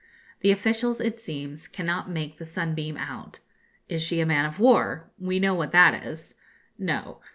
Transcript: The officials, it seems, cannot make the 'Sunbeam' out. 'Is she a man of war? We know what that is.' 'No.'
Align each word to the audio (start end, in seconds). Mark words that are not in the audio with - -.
The 0.39 0.49
officials, 0.49 0.99
it 0.99 1.19
seems, 1.19 1.67
cannot 1.67 2.09
make 2.09 2.39
the 2.39 2.43
'Sunbeam' 2.43 2.97
out. 2.97 3.37
'Is 3.87 4.01
she 4.01 4.19
a 4.19 4.25
man 4.25 4.45
of 4.45 4.59
war? 4.59 5.11
We 5.19 5.39
know 5.39 5.53
what 5.53 5.73
that 5.73 6.03
is.' 6.07 6.33
'No.' 6.79 7.21